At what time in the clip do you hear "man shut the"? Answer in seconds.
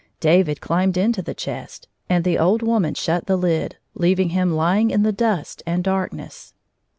3.11-3.65